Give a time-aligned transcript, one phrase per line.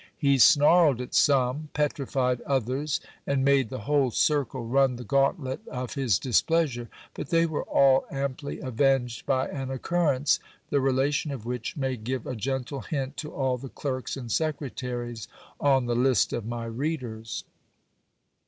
[0.17, 5.93] He snarled at some, petrified others, and made the whole circle ran the gauntlet of
[5.93, 6.89] his displeasure.
[7.13, 10.39] But they were all amply avenged by an occurrence,
[10.71, 15.27] the relation of which may give a gentle hint to all the clerks and secretaries
[15.59, 17.43] on the list of my readers.